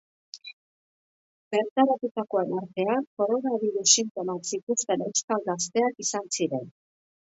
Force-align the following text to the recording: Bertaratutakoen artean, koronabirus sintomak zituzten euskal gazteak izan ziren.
Bertaratutakoen 1.55 2.57
artean, 2.63 3.07
koronabirus 3.21 3.87
sintomak 3.99 4.53
zituzten 4.55 5.09
euskal 5.11 5.49
gazteak 5.55 6.07
izan 6.09 6.31
ziren. 6.37 6.71